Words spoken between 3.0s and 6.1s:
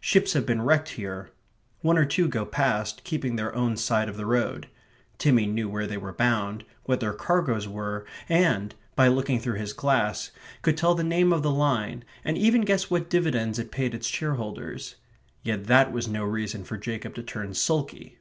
keeping their own side of the road. Timmy knew where they